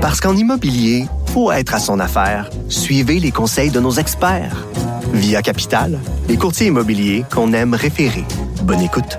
Parce 0.00 0.18
qu'en 0.18 0.34
immobilier, 0.34 1.04
faut 1.26 1.52
être 1.52 1.74
à 1.74 1.78
son 1.78 2.00
affaire. 2.00 2.48
Suivez 2.70 3.20
les 3.20 3.30
conseils 3.30 3.70
de 3.70 3.80
nos 3.80 3.92
experts. 3.92 4.66
Via 5.12 5.42
Capital, 5.42 5.98
les 6.26 6.38
courtiers 6.38 6.68
immobiliers 6.68 7.24
qu'on 7.30 7.52
aime 7.52 7.74
référer. 7.74 8.24
Bonne 8.62 8.80
écoute. 8.80 9.18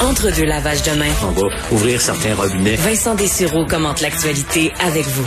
Entre 0.00 0.34
deux 0.34 0.46
lavages 0.46 0.82
de 0.84 0.92
main. 0.92 1.12
On 1.22 1.32
va 1.32 1.48
ouvrir 1.72 2.00
certains 2.00 2.34
robinets. 2.34 2.76
Vincent 2.76 3.14
Dessureau 3.14 3.66
commente 3.66 4.00
l'actualité 4.00 4.72
avec 4.80 5.04
vous. 5.06 5.26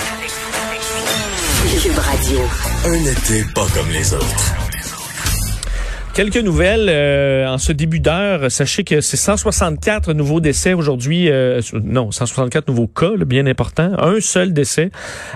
Cube 1.83 1.99
Radio. 1.99 2.39
Un 2.86 3.11
été 3.11 3.45
pas 3.54 3.67
comme 3.75 3.89
les 3.91 4.13
autres. 4.13 4.68
Quelques 6.20 6.36
nouvelles 6.36 6.89
euh, 6.89 7.47
en 7.47 7.57
ce 7.57 7.71
début 7.71 8.01
d'heure. 8.01 8.51
Sachez 8.51 8.83
que 8.83 8.99
c'est 8.99 9.15
164 9.15 10.11
nouveaux 10.11 10.41
décès 10.41 10.73
aujourd'hui. 10.73 11.29
Euh, 11.29 11.61
non, 11.81 12.11
164 12.11 12.68
nouveaux 12.68 12.88
cas, 12.88 13.11
le 13.11 13.23
bien 13.23 13.45
important. 13.45 13.93
Un 13.97 14.19
seul 14.19 14.51
décès. 14.51 14.92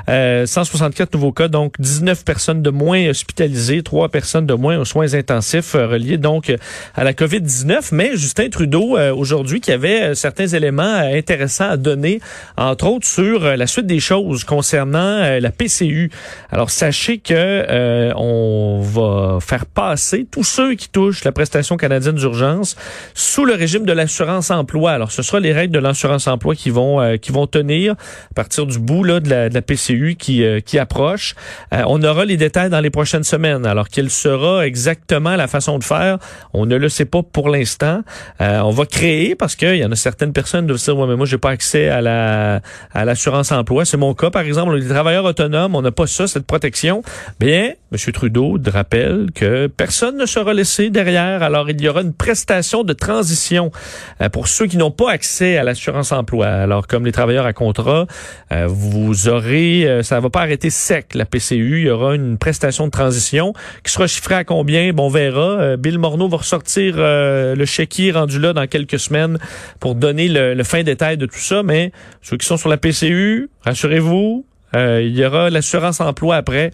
Euh, 0.09 0.46
164 0.46 1.14
nouveaux 1.14 1.32
cas, 1.32 1.48
donc 1.48 1.80
19 1.80 2.26
personnes 2.26 2.62
de 2.62 2.70
moins 2.70 3.08
hospitalisées, 3.08 3.82
3 3.82 4.09
personnes 4.09 4.46
de 4.46 4.56
moins 4.56 4.78
aux 4.78 4.84
soins 4.84 5.14
intensifs 5.14 5.73
euh, 5.76 5.88
reliés 5.88 6.18
donc 6.18 6.54
à 6.95 7.06
la 7.06 7.14
COVID-19. 7.14 7.92
Mais 7.94 8.18
Justin 8.18 8.50
Trudeau, 8.50 9.00
aujourd'hui, 9.16 9.62
qui 9.62 9.72
avait 9.72 10.14
certains 10.16 10.48
éléments 10.48 10.84
intéressants 10.84 11.70
à 11.70 11.78
donner, 11.78 12.20
entre 12.58 12.88
autres 12.88 13.08
sur 13.08 13.56
la 13.56 13.68
suite 13.68 13.86
des 13.86 14.02
choses 14.02 14.44
concernant 14.44 15.40
la 15.40 15.52
PCU. 15.52 16.12
Alors, 16.52 16.70
sachez 16.72 17.20
que 17.20 18.12
on 18.18 18.81
va 18.81 19.38
faire 19.40 19.66
passer 19.66 20.28
tous 20.30 20.44
ceux 20.44 20.73
qui 20.76 20.90
touchent 20.90 21.23
la 21.23 21.32
prestation 21.32 21.77
canadienne 21.77 22.16
d'urgence 22.16 22.76
sous 23.14 23.45
le 23.45 23.54
régime 23.54 23.86
de 23.86 23.94
l'assurance 23.94 24.52
emploi. 24.52 24.91
Alors, 24.91 25.12
ce 25.12 25.22
sera 25.22 25.40
les 25.40 25.54
règles 25.54 25.73
de 25.73 25.80
l'assurance 25.80 26.27
emploi 26.27 26.55
qui 26.55 26.70
vont 26.70 27.02
euh, 27.02 27.18
qui 27.18 27.31
vont 27.31 27.48
tenir 27.48 27.94
à 27.94 28.34
partir 28.36 28.66
du 28.66 28.80
bout 28.80 29.04
là, 29.04 29.20
de, 29.20 29.30
la, 29.30 29.62
PCU 29.62 30.16
qui 30.17 30.44
euh, 30.44 30.59
qui 30.59 30.80
approche. 30.80 31.36
Euh, 31.73 31.83
on 31.88 32.02
aura 32.03 32.25
les 32.25 32.38
détails 32.38 32.70
dans 32.70 32.80
les 32.80 32.89
prochaines 32.89 33.23
semaines. 33.23 33.66
Alors, 33.66 33.89
quelle 33.89 34.09
sera 34.09 34.66
exactement 34.66 35.36
la 35.36 35.48
façon 35.48 35.78
de 35.80 35.83
faire 35.83 36.17
On 36.53 36.66
ne 36.66 36.76
le 36.76 36.89
sait 36.89 37.05
pas 37.05 37.23
pour 37.23 37.50
l'instant. 37.50 38.02
on 38.39 38.72
va 38.72 38.86
créer 38.86 39.36
parce 39.36 39.55
qu'il 39.55 39.76
y 39.76 39.86
en 39.86 39.92
a 39.92 39.95
certaines 39.95 40.33
personnes 40.33 40.67
qui 40.72 40.78
se 40.78 40.92
dire 40.92 40.98
ouais, 40.98 41.08
mais 41.08 41.16
moi 41.16 41.26
j'ai 41.26 41.38
pas 41.38 41.52
accès 41.52 41.89
à 41.89 42.02
la 42.02 42.61
à 42.94 43.05
l'assurance 43.05 43.52
emploi. 43.52 43.86
C'est 43.86 43.98
mon 43.98 44.14
cas 44.14 44.30
par 44.30 44.44
exemple. 44.44 44.76
Les 44.76 44.88
travailleurs 44.88 45.26
autonomes, 45.26 45.76
on 45.76 45.81
n'a 45.81 45.92
pas 45.92 46.08
ça 46.08 46.28
cette 46.28 46.45
protection. 46.45 47.03
Bien, 47.39 47.73
M. 47.94 48.11
Trudeau 48.11 48.58
rappelle 48.66 49.27
que 49.36 49.67
personne 49.67 50.17
ne 50.17 50.25
sera 50.25 50.53
laissé 50.53 50.89
derrière. 50.89 51.44
Alors, 51.44 51.69
il 51.69 51.80
y 51.80 51.88
aura 51.88 52.02
une 52.02 52.13
prestation 52.13 52.83
de 52.83 52.94
transition 52.94 53.72
euh, 54.19 54.30
pour 54.30 54.47
ceux 54.47 54.66
qui 54.66 54.77
n'ont 54.77 54.91
pas 54.91 55.11
accès 55.11 55.58
à 55.58 55.63
l'assurance 55.63 56.11
emploi. 56.11 56.47
Alors, 56.47 56.88
comme 56.88 57.05
les 57.05 57.11
travailleurs 57.11 57.45
à 57.45 57.53
contrat, 57.53 58.08
euh, 58.52 58.66
vous 58.67 59.27
aurez, 59.30 59.88
euh, 59.88 60.02
ça 60.02 60.19
va 60.19 60.31
pas 60.31 60.41
arrêter 60.41 60.71
sec 60.71 61.14
la 61.14 61.25
PCU. 61.25 61.81
Il 61.81 61.86
y 61.86 61.89
aura 61.91 62.16
une 62.16 62.39
prestation 62.39 62.88
de 62.88 62.91
transition 62.91 63.53
qui 63.83 63.91
sera 63.91 64.08
chiffrée 64.08 64.36
à 64.36 64.44
combien? 64.44 64.91
Bon, 64.91 65.03
on 65.05 65.09
verra. 65.09 65.77
Bill 65.77 65.99
Morneau 65.99 66.30
va 66.30 66.38
ressortir 66.38 66.95
le 66.97 67.66
chéquier 67.66 68.11
rendu 68.11 68.39
là 68.39 68.53
dans 68.53 68.66
quelques 68.67 68.99
semaines 68.99 69.38
pour 69.80 69.95
donner 69.95 70.30
le, 70.30 70.53
le 70.53 70.64
fin 70.64 70.81
détail 70.81 71.17
de 71.17 71.25
tout 71.25 71.38
ça. 71.38 71.61
Mais 71.61 71.91
ceux 72.21 72.38
qui 72.38 72.47
sont 72.47 72.58
sur 72.58 72.69
la 72.69 72.77
PCU, 72.77 73.49
rassurez-vous, 73.61 74.45
euh, 74.76 75.02
il 75.02 75.16
y 75.16 75.26
aura 75.26 75.50
l'assurance 75.50 76.02
emploi 76.02 76.36
après 76.36 76.72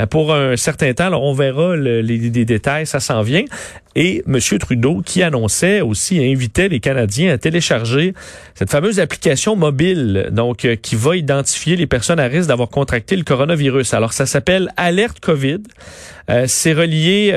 euh, 0.00 0.06
pour 0.06 0.34
un 0.34 0.56
certain 0.56 0.92
temps. 0.94 1.10
On 1.20 1.32
verra 1.32 1.76
les, 1.76 2.30
détails, 2.44 2.86
ça 2.86 3.00
s'en 3.00 3.22
vient. 3.22 3.44
Et 3.96 4.22
M. 4.28 4.38
Trudeau 4.60 5.02
qui 5.04 5.22
annonçait 5.22 5.80
aussi, 5.80 6.22
invitait 6.24 6.68
les 6.68 6.78
Canadiens 6.78 7.32
à 7.34 7.38
télécharger 7.38 8.14
cette 8.54 8.70
fameuse 8.70 9.00
application 9.00 9.56
mobile, 9.56 10.28
donc 10.30 10.64
euh, 10.64 10.76
qui 10.76 10.94
va 10.94 11.16
identifier 11.16 11.74
les 11.74 11.88
personnes 11.88 12.20
à 12.20 12.26
risque 12.26 12.48
d'avoir 12.48 12.68
contracté 12.68 13.16
le 13.16 13.24
coronavirus. 13.24 13.94
Alors, 13.94 14.12
ça 14.12 14.26
s'appelle 14.26 14.70
Alerte 14.76 15.18
COVID. 15.20 15.62
C'est 16.46 16.74
relié 16.74 17.34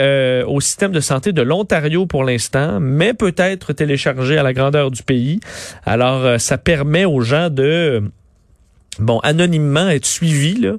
au 0.47 0.61
système 0.61 0.91
de 0.91 0.99
santé 0.99 1.31
de 1.31 1.41
l'Ontario 1.41 2.05
pour 2.05 2.23
l'instant, 2.23 2.79
mais 2.79 3.15
peut 3.15 3.33
être 3.37 3.73
téléchargé 3.73 4.37
à 4.37 4.43
la 4.43 4.53
grandeur 4.53 4.91
du 4.91 5.01
pays. 5.01 5.39
Alors, 5.83 6.39
ça 6.39 6.59
permet 6.59 7.03
aux 7.03 7.21
gens 7.21 7.49
de 7.49 8.03
bon, 8.99 9.19
anonymement 9.19 9.89
être 9.89 10.05
suivi 10.05 10.55
là, 10.55 10.73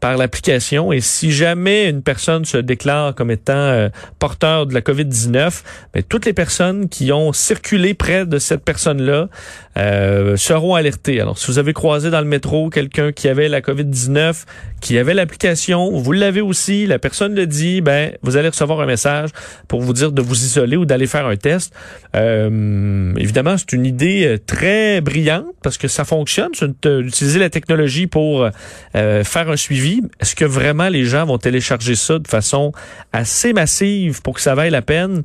par 0.00 0.16
l'application. 0.16 0.92
Et 0.92 1.00
si 1.00 1.32
jamais 1.32 1.88
une 1.88 2.02
personne 2.02 2.44
se 2.44 2.56
déclare 2.56 3.14
comme 3.14 3.30
étant 3.30 3.52
euh, 3.52 3.88
porteur 4.18 4.66
de 4.66 4.74
la 4.74 4.80
COVID-19, 4.80 5.62
mais 5.94 6.00
ben, 6.00 6.02
toutes 6.08 6.26
les 6.26 6.32
personnes 6.32 6.88
qui 6.88 7.12
ont 7.12 7.32
circulé 7.32 7.94
près 7.94 8.24
de 8.26 8.38
cette 8.38 8.64
personne-là 8.64 9.28
euh, 9.76 10.36
seront 10.36 10.74
alertées. 10.74 11.20
Alors, 11.20 11.38
si 11.38 11.46
vous 11.48 11.58
avez 11.58 11.72
croisé 11.72 12.10
dans 12.10 12.20
le 12.20 12.26
métro 12.26 12.70
quelqu'un 12.70 13.12
qui 13.12 13.28
avait 13.28 13.48
la 13.48 13.60
COVID-19, 13.60 14.44
qui 14.80 14.98
avait 14.98 15.14
l'application, 15.14 15.90
vous 15.98 16.12
l'avez 16.12 16.40
aussi, 16.40 16.86
la 16.86 16.98
personne 16.98 17.34
le 17.34 17.46
dit, 17.46 17.80
ben 17.80 18.12
vous 18.22 18.36
allez 18.36 18.48
recevoir 18.48 18.80
un 18.80 18.86
message 18.86 19.30
pour 19.66 19.80
vous 19.80 19.92
dire 19.92 20.12
de 20.12 20.22
vous 20.22 20.44
isoler 20.44 20.76
ou 20.76 20.84
d'aller 20.84 21.06
faire 21.06 21.26
un 21.26 21.36
test. 21.36 21.74
Euh, 22.14 23.12
évidemment, 23.16 23.56
c'est 23.58 23.72
une 23.72 23.84
idée 23.86 24.36
très 24.46 25.00
brillante 25.00 25.46
parce 25.62 25.78
que 25.78 25.88
ça 25.88 26.04
fonctionne, 26.04 26.52
d'utiliser 26.82 27.38
la 27.38 27.50
technologie 27.50 28.06
pour 28.06 28.48
faire 28.92 29.48
un 29.48 29.56
suivi 29.56 29.87
est-ce 30.20 30.34
que 30.34 30.44
vraiment 30.44 30.88
les 30.88 31.04
gens 31.04 31.26
vont 31.26 31.38
télécharger 31.38 31.94
ça 31.94 32.18
de 32.18 32.28
façon 32.28 32.72
assez 33.12 33.52
massive 33.52 34.22
pour 34.22 34.34
que 34.34 34.40
ça 34.40 34.54
vaille 34.54 34.70
la 34.70 34.82
peine? 34.82 35.22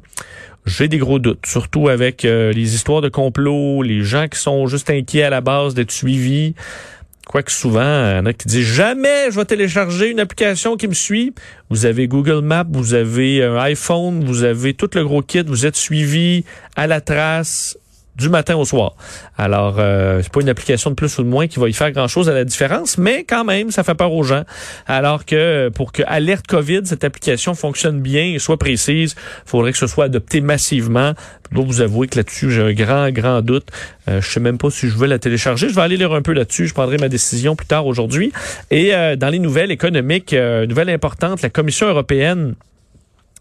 J'ai 0.65 0.87
des 0.87 0.97
gros 0.97 1.19
doutes, 1.19 1.45
surtout 1.45 1.89
avec 1.89 2.23
euh, 2.23 2.53
les 2.53 2.73
histoires 2.75 3.01
de 3.01 3.09
complot, 3.09 3.83
les 3.83 4.01
gens 4.01 4.27
qui 4.29 4.39
sont 4.39 4.65
juste 4.67 4.89
inquiets 4.89 5.23
à 5.23 5.29
la 5.29 5.41
base 5.41 5.73
d'être 5.73 5.91
suivis. 5.91 6.55
Quoique 7.27 7.51
souvent, 7.51 8.09
il 8.09 8.15
y 8.15 8.19
en 8.19 8.25
a 8.25 8.33
qui 8.33 8.47
disent 8.47 8.67
jamais 8.67 9.31
je 9.31 9.39
vais 9.39 9.45
télécharger 9.45 10.09
une 10.09 10.19
application 10.19 10.75
qui 10.75 10.87
me 10.87 10.93
suit. 10.93 11.33
Vous 11.69 11.85
avez 11.85 12.07
Google 12.07 12.41
Maps, 12.41 12.65
vous 12.69 12.93
avez 12.93 13.43
un 13.43 13.57
iPhone, 13.57 14.23
vous 14.25 14.43
avez 14.43 14.73
tout 14.73 14.89
le 14.93 15.03
gros 15.03 15.21
kit, 15.21 15.43
vous 15.45 15.65
êtes 15.65 15.77
suivi 15.77 16.43
à 16.75 16.85
la 16.85 17.01
trace, 17.01 17.77
du 18.15 18.29
matin 18.29 18.55
au 18.55 18.65
soir. 18.65 18.95
Alors, 19.37 19.75
euh, 19.79 20.21
c'est 20.21 20.31
pas 20.31 20.41
une 20.41 20.49
application 20.49 20.89
de 20.89 20.95
plus 20.95 21.17
ou 21.17 21.23
de 21.23 21.27
moins 21.27 21.47
qui 21.47 21.59
va 21.59 21.67
y 21.67 21.73
faire 21.73 21.91
grand-chose 21.91 22.29
à 22.29 22.33
la 22.33 22.43
différence, 22.43 22.97
mais 22.97 23.23
quand 23.23 23.43
même, 23.43 23.71
ça 23.71 23.83
fait 23.83 23.95
peur 23.95 24.13
aux 24.13 24.23
gens. 24.23 24.43
Alors 24.87 25.25
que 25.25 25.69
pour 25.69 25.91
que 25.91 26.03
Alerte 26.05 26.47
COVID, 26.47 26.81
cette 26.85 27.03
application 27.03 27.55
fonctionne 27.55 28.01
bien 28.01 28.25
et 28.25 28.39
soit 28.39 28.57
précise, 28.57 29.15
il 29.45 29.49
faudrait 29.49 29.71
que 29.71 29.77
ce 29.77 29.87
soit 29.87 30.05
adopté 30.05 30.41
massivement. 30.41 31.13
Je 31.51 31.55
dois 31.55 31.65
vous 31.65 31.81
avouer 31.81 32.07
que 32.07 32.17
là-dessus, 32.17 32.51
j'ai 32.51 32.61
un 32.61 32.73
grand, 32.73 33.09
grand 33.11 33.41
doute. 33.41 33.69
Euh, 34.09 34.21
je 34.21 34.29
sais 34.29 34.39
même 34.39 34.57
pas 34.57 34.69
si 34.69 34.89
je 34.89 34.97
veux 34.97 35.07
la 35.07 35.19
télécharger. 35.19 35.69
Je 35.69 35.75
vais 35.75 35.81
aller 35.81 35.97
lire 35.97 36.13
un 36.13 36.21
peu 36.21 36.33
là-dessus. 36.33 36.67
Je 36.67 36.73
prendrai 36.73 36.97
ma 36.97 37.09
décision 37.09 37.55
plus 37.55 37.67
tard 37.67 37.85
aujourd'hui. 37.85 38.31
Et 38.71 38.93
euh, 38.93 39.15
dans 39.15 39.29
les 39.29 39.39
nouvelles 39.39 39.71
économiques, 39.71 40.33
euh, 40.33 40.65
nouvelle 40.65 40.89
importante, 40.89 41.41
la 41.41 41.49
Commission 41.49 41.87
européenne 41.87 42.55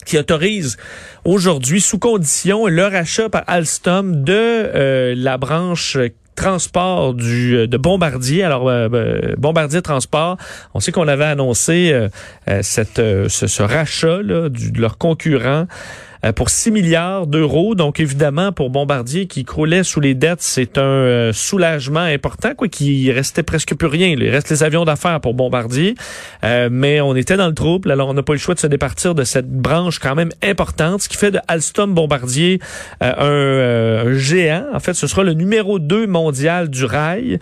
qui 0.04 0.18
autorise 0.18 0.76
aujourd'hui 1.24 1.80
sous 1.80 1.98
condition 1.98 2.66
le 2.66 2.84
rachat 2.84 3.28
par 3.28 3.44
Alstom 3.46 4.24
de 4.24 4.32
euh, 4.34 5.14
la 5.16 5.38
branche 5.38 5.96
transport 6.34 7.14
du 7.14 7.56
euh, 7.56 7.66
de 7.66 7.76
Bombardier. 7.76 8.42
Alors 8.42 8.68
euh, 8.68 9.34
Bombardier 9.36 9.82
Transport, 9.82 10.36
on 10.74 10.80
sait 10.80 10.92
qu'on 10.92 11.08
avait 11.08 11.24
annoncé 11.24 11.94
cette 12.62 12.96
ce, 12.96 13.46
ce, 13.46 13.62
rachat 13.62 14.22
là, 14.22 14.48
du, 14.48 14.72
de 14.72 14.80
leur 14.80 14.98
concurrent 14.98 15.66
euh, 15.66 15.66
pour 16.30 16.50
6 16.50 16.70
milliards 16.70 17.26
d'euros. 17.26 17.74
Donc 17.74 17.98
évidemment, 17.98 18.52
pour 18.52 18.70
Bombardier 18.70 19.26
qui 19.26 19.44
croulait 19.44 19.82
sous 19.82 19.98
les 19.98 20.14
dettes, 20.14 20.40
c'est 20.40 20.78
un 20.78 20.82
euh, 20.82 21.32
soulagement 21.32 22.00
important, 22.00 22.54
quoi, 22.54 22.68
qui 22.68 23.10
restait 23.10 23.42
presque 23.42 23.74
plus 23.74 23.88
rien. 23.88 24.08
Il 24.08 24.28
reste 24.28 24.50
les 24.50 24.62
avions 24.62 24.84
d'affaires 24.84 25.20
pour 25.20 25.34
Bombardier, 25.34 25.96
euh, 26.44 26.68
mais 26.70 27.00
on 27.00 27.16
était 27.16 27.36
dans 27.36 27.48
le 27.48 27.54
trouble. 27.54 27.90
Alors 27.90 28.08
on 28.08 28.14
n'a 28.14 28.22
pas 28.22 28.34
eu 28.34 28.36
le 28.36 28.40
choix 28.40 28.54
de 28.54 28.60
se 28.60 28.68
départir 28.68 29.16
de 29.16 29.24
cette 29.24 29.50
branche 29.50 29.98
quand 29.98 30.14
même 30.14 30.30
importante, 30.42 31.02
ce 31.02 31.08
qui 31.08 31.16
fait 31.16 31.32
de 31.32 31.40
Alstom 31.48 31.92
Bombardier 31.92 32.60
un, 33.00 34.12
géant. 34.14 34.66
En 34.72 34.80
fait, 34.80 34.94
ce 34.94 35.08
sera 35.08 35.24
le 35.24 35.34
numéro 35.34 35.80
2 35.80 36.06
mondial 36.06 36.68
du 36.68 36.84
rail, 36.84 37.40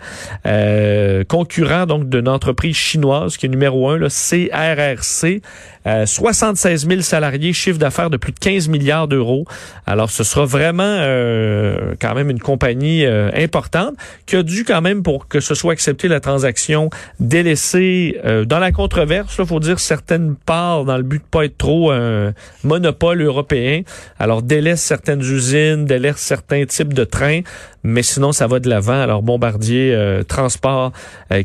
concurrent 1.27 1.85
donc 1.85 2.09
d'une 2.09 2.27
entreprise 2.27 2.75
chinoise 2.75 3.37
qui 3.37 3.45
est 3.45 3.49
numéro 3.49 3.89
1, 3.89 3.97
le 3.97 4.07
CRRC. 4.07 5.41
76 5.85 6.87
000 6.87 7.01
salariés, 7.01 7.53
chiffre 7.53 7.79
d'affaires 7.79 8.09
de 8.09 8.17
plus 8.17 8.31
de 8.31 8.39
15 8.39 8.67
milliards 8.67 9.07
d'euros. 9.07 9.45
Alors, 9.85 10.09
ce 10.11 10.23
sera 10.23 10.45
vraiment 10.45 10.83
euh, 10.83 11.95
quand 11.99 12.13
même 12.13 12.29
une 12.29 12.39
compagnie 12.39 13.05
euh, 13.05 13.29
importante 13.35 13.95
qui 14.25 14.35
a 14.35 14.43
dû 14.43 14.63
quand 14.63 14.81
même, 14.81 15.01
pour 15.03 15.27
que 15.27 15.39
ce 15.39 15.55
soit 15.55 15.73
accepté 15.73 16.07
la 16.07 16.19
transaction, 16.19 16.89
délaisser 17.19 18.19
euh, 18.25 18.45
dans 18.45 18.59
la 18.59 18.71
controverse, 18.71 19.35
il 19.39 19.45
faut 19.45 19.59
dire 19.59 19.79
certaines 19.79 20.35
parts 20.35 20.85
dans 20.85 20.97
le 20.97 21.03
but 21.03 21.19
de 21.19 21.27
pas 21.29 21.45
être 21.45 21.57
trop 21.57 21.91
un 21.91 22.33
monopole 22.63 23.21
européen. 23.21 23.81
Alors, 24.19 24.43
délaisse 24.43 24.81
certaines 24.81 25.21
usines, 25.21 25.85
délaisse 25.85 26.17
certains 26.17 26.65
types 26.65 26.93
de 26.93 27.03
trains, 27.03 27.41
mais 27.83 28.03
sinon, 28.03 28.31
ça 28.31 28.47
va 28.47 28.59
de 28.59 28.69
l'avant. 28.69 29.01
Alors, 29.01 29.23
Bombardier 29.23 30.21
Transport 30.27 30.91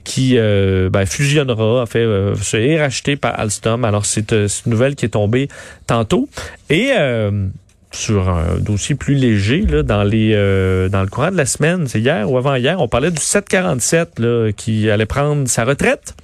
qui 0.05 0.37
ben, 0.37 1.07
fusionnera, 1.07 1.83
en 1.83 1.87
fait, 1.87 2.07
est 2.55 2.81
racheté 2.81 3.17
par 3.17 3.39
Alstom. 3.41 3.85
Alors, 3.85 4.05
c'est 4.05 4.26
une 4.33 4.49
nouvelle 4.67 4.95
qui 4.95 5.05
est 5.05 5.11
tombée 5.11 5.49
tantôt. 5.87 6.29
Et 6.71 6.93
euh, 6.93 7.47
sur 7.93 8.29
un 8.29 8.59
dossier 8.59 8.95
plus 8.95 9.15
léger 9.15 9.63
là, 9.63 9.83
dans 9.83 10.05
les 10.05 10.33
euh, 10.35 10.89
dans 10.89 11.03
le 11.03 11.09
courant 11.09 11.31
de 11.31 11.37
la 11.37 11.47
semaine, 11.47 11.87
c'est 11.87 12.01
hier 12.01 12.31
ou 12.31 12.37
avant-hier, 12.37 12.81
on 12.81 12.89
parlait 12.89 13.11
du 13.11 13.21
747 13.21 14.19
là, 14.19 14.51
qui 14.53 14.91
allait 14.91 15.07
prendre 15.07 15.49
sa 15.49 15.65
retraite. 15.65 16.15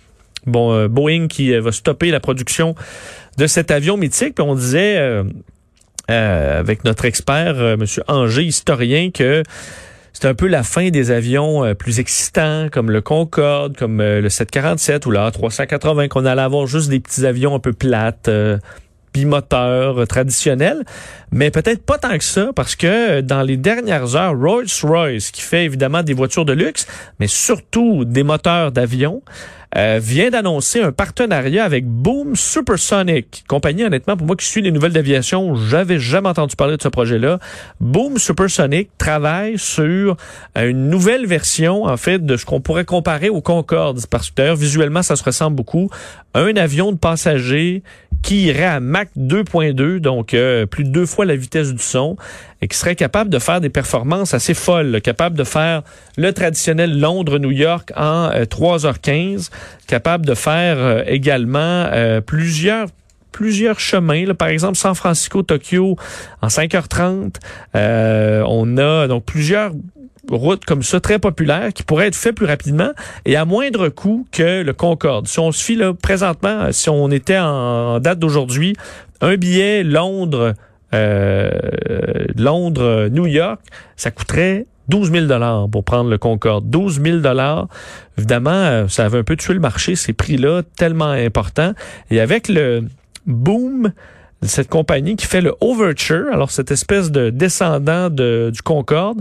Bon, 0.47 0.73
euh, 0.73 0.89
Boeing 0.89 1.29
qui 1.29 1.57
va 1.57 1.73
stopper 1.73 2.11
la 2.11 2.21
production 2.21 2.75
de 3.39 3.47
cet 3.47 3.71
avion 3.71 3.97
mythique. 3.97 4.35
Puis 4.35 4.45
on 4.45 4.55
disait 4.55 5.23
avec 6.09 6.85
notre 6.85 7.07
expert, 7.07 7.55
Monsieur 7.79 8.03
Anger, 8.07 8.43
historien, 8.43 9.11
que 9.11 9.43
c'est 10.13 10.27
un 10.27 10.35
peu 10.35 10.47
la 10.47 10.63
fin 10.63 10.91
des 10.91 11.11
avions 11.11 11.75
plus 11.75 11.99
excitants, 11.99 12.69
comme 12.71 12.91
le 12.91 13.01
Concorde, 13.01 13.77
comme 13.77 14.03
le 14.03 14.29
747 14.29 15.07
ou 15.07 15.11
le 15.11 15.19
A380, 15.19 16.09
qu'on 16.09 16.25
allait 16.27 16.43
avoir 16.43 16.67
juste 16.67 16.91
des 16.91 17.01
petits 17.01 17.27
avions 17.27 17.55
un 17.55 17.59
peu 17.59 17.73
plates 17.73 18.29
bimoteur 19.13 20.07
traditionnel, 20.07 20.85
mais 21.31 21.51
peut-être 21.51 21.85
pas 21.85 21.99
tant 21.99 22.17
que 22.17 22.25
ça 22.25 22.51
parce 22.55 22.77
que 22.77 23.21
dans 23.21 23.43
les 23.43 23.57
dernières 23.57 24.17
heures, 24.17 24.39
Rolls-Royce, 24.39 25.31
qui 25.31 25.43
fait 25.43 25.65
évidemment 25.65 26.03
des 26.03 26.15
voitures 26.15 26.45
de 26.45 26.53
luxe, 26.53 26.87
mais 27.21 27.27
surtout 27.27 28.05
des 28.05 28.23
moteurs 28.23 28.73
d'avion, 28.73 29.23
euh, 29.75 29.99
vient 30.03 30.29
d'annoncer 30.29 30.83
un 30.83 30.93
partenariat 30.93 31.65
avec 31.65 31.87
Boom 31.87 32.37
Supersonic, 32.37 33.45
compagnie 33.49 33.85
honnêtement 33.85 34.19
pour 34.19 34.27
moi 34.27 34.37
qui 34.37 34.45
suis 34.45 34.61
les 34.61 34.71
nouvelles 34.71 34.93
d'aviation, 34.93 35.55
j'avais 35.55 35.99
jamais 35.99 36.29
entendu 36.29 36.57
parler 36.57 36.77
de 36.77 36.83
ce 36.83 36.89
projet-là. 36.89 37.39
Boom 37.81 38.19
Supersonic 38.19 38.91
travaille 38.99 39.59
sur 39.59 40.19
une 40.57 40.91
nouvelle 40.91 41.25
version 41.25 41.85
en 41.85 41.97
fait 41.97 42.19
de 42.19 42.37
ce 42.37 42.45
qu'on 42.45 42.61
pourrait 42.61 42.85
comparer 42.85 43.31
au 43.31 43.41
Concorde 43.41 44.05
parce 44.11 44.29
que 44.29 44.35
d'ailleurs 44.37 44.57
visuellement 44.57 45.03
ça 45.03 45.17
se 45.17 45.25
ressemble 45.25 45.57
beaucoup, 45.57 45.89
un 46.35 46.55
avion 46.57 46.93
de 46.93 46.99
passagers 46.99 47.83
qui 48.23 48.45
irait 48.45 48.65
à 48.65 48.81
Mach 48.81 49.09
2.2, 49.19 49.99
donc 49.99 50.33
euh, 50.33 50.67
plus 50.67 50.85
de 50.85 50.91
deux 50.91 51.07
fois 51.07 51.25
la 51.25 51.37
vitesse 51.37 51.73
du 51.73 51.83
son, 51.83 52.17
et 52.61 52.69
qui 52.69 52.77
serait 52.77 52.97
capable 52.97 53.31
de 53.31 53.39
faire 53.39 53.61
des 53.61 53.69
performances 53.69 54.33
assez 54.35 54.55
folles, 54.55 55.01
capable 55.03 55.37
de 55.37 55.45
faire 55.45 55.83
le 56.17 56.33
traditionnel 56.33 56.99
Londres-New 56.99 57.51
York 57.51 57.93
en 57.97 58.31
3h15, 58.31 59.11
euh, 59.11 59.39
capable 59.87 60.25
de 60.25 60.35
faire 60.35 60.79
euh, 60.79 61.03
également 61.07 61.91
plusieurs 62.27 62.89
plusieurs 63.33 63.81
chemins. 63.81 64.35
Par 64.35 64.49
exemple, 64.49 64.77
San 64.77 64.95
Francisco-Tokyo 64.95 65.97
en 66.43 66.49
5h30. 66.49 67.37
on 67.75 68.77
a 68.77 69.09
donc 69.09 69.25
plusieurs 69.25 69.73
route 70.31 70.65
comme 70.65 70.83
ça, 70.83 71.01
très 71.01 71.19
populaire, 71.19 71.73
qui 71.73 71.83
pourrait 71.83 72.09
être 72.09 72.17
fait 72.17 72.33
plus 72.33 72.47
rapidement 72.47 72.91
et 73.25 73.37
à 73.37 73.45
moindre 73.45 73.89
coût 73.89 74.27
que 74.31 74.63
le 74.63 74.73
Concorde. 74.73 75.27
Si 75.27 75.39
on 75.39 75.53
se 75.53 75.63
fie 75.63 75.77
là, 75.77 75.93
présentement, 75.95 76.71
si 76.71 76.89
on 76.89 77.11
était 77.11 77.39
en 77.39 78.01
date 78.01 78.19
d'aujourd'hui, 78.19 78.75
un 79.21 79.37
billet 79.37 79.83
Londres, 79.83 80.55
euh, 80.95 81.51
Londres, 82.37 83.09
New 83.11 83.27
York, 83.27 83.61
ça 83.97 84.11
coûterait 84.11 84.67
12 84.89 85.13
000 85.13 85.27
dollars 85.27 85.69
pour 85.69 85.85
prendre 85.85 86.11
le 86.11 86.19
Concorde. 86.19 86.69
12 86.69 87.01
000 87.03 87.17
dollars. 87.19 87.69
Évidemment, 88.19 88.51
euh, 88.51 88.89
ça 88.89 89.05
avait 89.05 89.19
un 89.19 89.25
peu 89.25 89.37
tué 89.37 89.55
le 89.55 89.61
marché, 89.61 89.97
ces 89.97 90.13
prix-là, 90.13 90.63
tellement 90.77 91.11
importants. 91.11 91.73
Et 92.11 92.21
avec 92.21 92.49
le 92.49 92.85
boom 93.27 93.93
cette 94.43 94.69
compagnie 94.69 95.17
qui 95.17 95.27
fait 95.27 95.41
le 95.41 95.55
Overture, 95.61 96.27
alors 96.33 96.51
cette 96.51 96.71
espèce 96.71 97.11
de 97.11 97.31
descendant 97.31 98.11
de, 98.11 98.51
du 98.53 98.63
Concorde, 98.63 99.21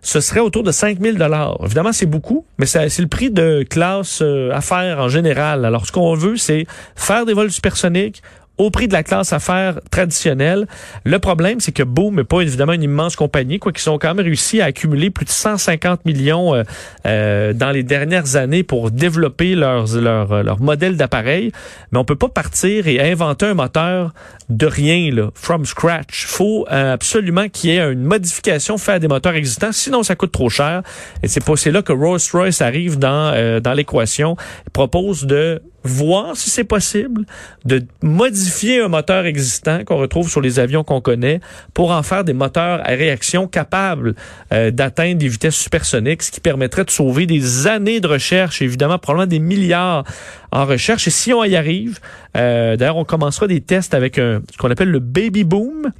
ce 0.00 0.20
serait 0.20 0.40
autour 0.40 0.62
de 0.62 0.72
5 0.72 0.98
000 1.00 1.16
Évidemment, 1.64 1.92
c'est 1.92 2.06
beaucoup, 2.06 2.44
mais 2.58 2.66
c'est 2.66 2.98
le 2.98 3.06
prix 3.06 3.30
de 3.30 3.64
classe 3.68 4.20
euh, 4.22 4.50
affaires 4.52 4.98
en 4.98 5.08
général. 5.08 5.64
Alors, 5.64 5.86
ce 5.86 5.92
qu'on 5.92 6.14
veut, 6.14 6.36
c'est 6.36 6.66
faire 6.96 7.26
des 7.26 7.34
vols 7.34 7.50
supersoniques, 7.50 8.22
au 8.58 8.70
prix 8.70 8.86
de 8.86 8.92
la 8.92 9.02
classe 9.02 9.32
affaires 9.32 9.80
traditionnelle. 9.90 10.66
Le 11.04 11.18
problème, 11.18 11.60
c'est 11.60 11.72
que 11.72 11.82
Boom 11.82 12.16
n'est 12.16 12.24
pas 12.24 12.40
évidemment 12.40 12.72
une 12.72 12.82
immense 12.82 13.16
compagnie, 13.16 13.58
quoi 13.58 13.72
qu'ils 13.72 13.88
ont 13.90 13.98
quand 13.98 14.14
même 14.14 14.24
réussi 14.24 14.60
à 14.60 14.66
accumuler 14.66 15.10
plus 15.10 15.24
de 15.24 15.30
150 15.30 16.04
millions 16.04 16.54
euh, 16.54 16.62
euh, 17.06 17.52
dans 17.52 17.70
les 17.70 17.82
dernières 17.82 18.36
années 18.36 18.62
pour 18.62 18.90
développer 18.90 19.54
leurs, 19.54 19.94
leur, 19.96 20.42
leur 20.42 20.60
modèle 20.60 20.96
d'appareil. 20.96 21.52
Mais 21.90 21.98
on 21.98 22.04
peut 22.04 22.16
pas 22.16 22.28
partir 22.28 22.86
et 22.86 23.00
inventer 23.00 23.46
un 23.46 23.54
moteur 23.54 24.12
de 24.48 24.66
rien, 24.66 25.10
là, 25.12 25.30
from 25.34 25.64
scratch. 25.64 26.26
faut 26.26 26.66
euh, 26.70 26.92
absolument 26.92 27.48
qu'il 27.48 27.70
y 27.70 27.76
ait 27.76 27.92
une 27.92 28.04
modification 28.04 28.76
faite 28.76 29.00
des 29.00 29.08
moteurs 29.08 29.34
existants, 29.34 29.72
sinon 29.72 30.02
ça 30.02 30.14
coûte 30.14 30.32
trop 30.32 30.50
cher. 30.50 30.82
Et 31.22 31.28
c'est 31.28 31.70
là 31.70 31.82
que 31.82 31.92
Rolls-Royce 31.92 32.60
arrive 32.60 32.98
dans, 32.98 33.60
dans 33.60 33.72
l'équation. 33.72 34.36
Propose 34.72 35.24
de 35.24 35.62
voir 35.84 36.36
si 36.36 36.50
c'est 36.50 36.64
possible 36.64 37.24
de 37.64 37.82
modifier 38.02 38.80
un 38.80 38.88
moteur 38.88 39.26
existant 39.26 39.84
qu'on 39.84 39.96
retrouve 39.96 40.28
sur 40.30 40.40
les 40.40 40.58
avions 40.58 40.84
qu'on 40.84 41.00
connaît 41.00 41.40
pour 41.74 41.90
en 41.90 42.02
faire 42.02 42.24
des 42.24 42.32
moteurs 42.32 42.80
à 42.84 42.90
réaction 42.90 43.46
capables 43.46 44.14
euh, 44.52 44.70
d'atteindre 44.70 45.18
des 45.18 45.28
vitesses 45.28 45.56
supersoniques, 45.56 46.22
ce 46.22 46.30
qui 46.30 46.40
permettrait 46.40 46.84
de 46.84 46.90
sauver 46.90 47.26
des 47.26 47.66
années 47.66 48.00
de 48.00 48.08
recherche, 48.08 48.62
évidemment 48.62 48.98
probablement 48.98 49.28
des 49.28 49.38
milliards 49.38 50.04
en 50.50 50.64
recherche. 50.64 51.06
Et 51.08 51.10
si 51.10 51.32
on 51.32 51.44
y 51.44 51.56
arrive, 51.56 51.98
euh, 52.36 52.76
d'ailleurs 52.76 52.96
on 52.96 53.04
commencera 53.04 53.46
des 53.46 53.60
tests 53.60 53.94
avec 53.94 54.18
un, 54.18 54.42
ce 54.52 54.56
qu'on 54.58 54.70
appelle 54.70 54.90
le 54.90 55.00
baby 55.00 55.44
boom, 55.44 55.92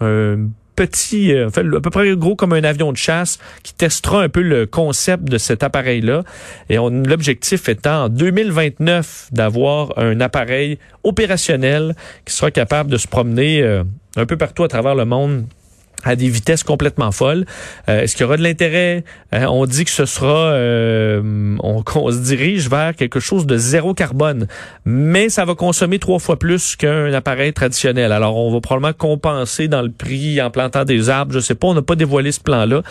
un 0.00 0.48
petit, 0.80 1.34
euh, 1.34 1.48
à 1.48 1.80
peu 1.80 1.90
près 1.90 2.16
gros 2.16 2.34
comme 2.34 2.54
un 2.54 2.64
avion 2.64 2.90
de 2.90 2.96
chasse, 2.96 3.38
qui 3.62 3.74
testera 3.74 4.22
un 4.22 4.30
peu 4.30 4.40
le 4.40 4.64
concept 4.64 5.24
de 5.24 5.36
cet 5.36 5.62
appareil-là. 5.62 6.22
Et 6.70 6.76
l'objectif 6.76 7.68
étant 7.68 8.04
en 8.04 8.08
2029 8.08 9.28
d'avoir 9.30 9.92
un 9.98 10.22
appareil 10.22 10.78
opérationnel 11.04 11.94
qui 12.24 12.34
sera 12.34 12.50
capable 12.50 12.90
de 12.90 12.96
se 12.96 13.06
promener 13.06 13.60
euh, 13.60 13.84
un 14.16 14.24
peu 14.24 14.38
partout 14.38 14.64
à 14.64 14.68
travers 14.68 14.94
le 14.94 15.04
monde 15.04 15.44
à 16.04 16.16
des 16.16 16.28
vitesses 16.28 16.64
complètement 16.64 17.12
folles. 17.12 17.44
Euh, 17.88 18.02
est-ce 18.02 18.14
qu'il 18.14 18.24
y 18.24 18.26
aura 18.26 18.36
de 18.36 18.42
l'intérêt? 18.42 19.04
Euh, 19.34 19.44
on 19.46 19.66
dit 19.66 19.84
que 19.84 19.90
ce 19.90 20.04
sera, 20.04 20.52
euh, 20.52 21.56
on, 21.62 22.10
se 22.10 22.18
dirige 22.18 22.68
vers 22.68 22.94
quelque 22.94 23.20
chose 23.20 23.46
de 23.46 23.56
zéro 23.56 23.94
carbone, 23.94 24.46
mais 24.84 25.28
ça 25.28 25.44
va 25.44 25.54
consommer 25.54 25.98
trois 25.98 26.18
fois 26.18 26.38
plus 26.38 26.76
qu'un 26.76 27.12
appareil 27.12 27.52
traditionnel. 27.52 28.12
Alors, 28.12 28.36
on 28.36 28.52
va 28.52 28.60
probablement 28.60 28.92
compenser 28.92 29.68
dans 29.68 29.82
le 29.82 29.90
prix 29.90 30.40
en 30.40 30.50
plantant 30.50 30.84
des 30.84 31.10
arbres. 31.10 31.32
Je 31.32 31.40
sais 31.40 31.54
pas, 31.54 31.68
on 31.68 31.74
n'a 31.74 31.82
pas 31.82 31.96
dévoilé 31.96 32.32
ce 32.32 32.40
plan-là, 32.40 32.82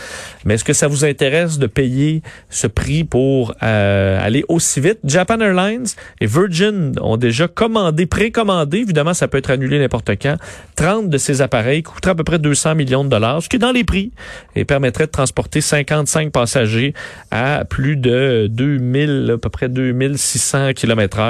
mais 0.45 0.55
est-ce 0.55 0.63
que 0.63 0.73
ça 0.73 0.87
vous 0.87 1.05
intéresse 1.05 1.59
de 1.59 1.67
payer 1.67 2.21
ce 2.49 2.67
prix 2.67 3.03
pour 3.03 3.53
aller 3.59 4.43
aussi 4.47 4.79
vite? 4.79 4.99
Japan 5.03 5.39
Airlines 5.39 5.87
et 6.21 6.25
Virgin 6.25 6.93
ont 7.01 7.17
déjà 7.17 7.47
commandé, 7.47 8.05
précommandé, 8.05 8.79
évidemment, 8.79 9.13
ça 9.13 9.27
peut 9.27 9.37
être 9.37 9.51
annulé 9.51 9.79
n'importe 9.79 10.11
quand, 10.21 10.37
30 10.75 11.09
de 11.09 11.17
ces 11.17 11.41
appareils 11.41 11.83
coûteraient 11.83 12.11
à 12.11 12.15
peu 12.15 12.23
près 12.23 12.39
200 12.39 12.75
de 13.03 13.09
dollars, 13.09 13.43
ce 13.43 13.49
qui 13.49 13.57
est 13.57 13.59
dans 13.59 13.71
les 13.71 13.83
prix, 13.83 14.11
et 14.55 14.65
permettrait 14.65 15.05
de 15.05 15.11
transporter 15.11 15.61
55 15.61 16.31
passagers 16.31 16.93
à 17.31 17.65
plus 17.65 17.95
de 17.95 18.47
2000, 18.49 19.31
à 19.35 19.37
peu 19.37 19.49
près 19.49 19.69
2600 19.69 20.73
km 20.73 21.19
heure. 21.19 21.27